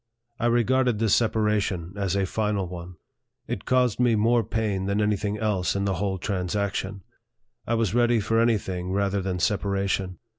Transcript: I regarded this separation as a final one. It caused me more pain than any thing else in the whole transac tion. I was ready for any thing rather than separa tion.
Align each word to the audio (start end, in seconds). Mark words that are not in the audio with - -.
I 0.39 0.47
regarded 0.47 0.97
this 0.97 1.13
separation 1.13 1.93
as 1.95 2.15
a 2.15 2.25
final 2.25 2.67
one. 2.67 2.95
It 3.47 3.65
caused 3.65 3.99
me 3.99 4.15
more 4.15 4.43
pain 4.43 4.87
than 4.87 4.99
any 4.99 5.15
thing 5.15 5.37
else 5.37 5.75
in 5.75 5.85
the 5.85 5.93
whole 6.01 6.17
transac 6.17 6.73
tion. 6.73 7.03
I 7.67 7.75
was 7.75 7.93
ready 7.93 8.19
for 8.19 8.39
any 8.41 8.57
thing 8.57 8.91
rather 8.93 9.21
than 9.21 9.37
separa 9.37 9.87
tion. 9.87 10.17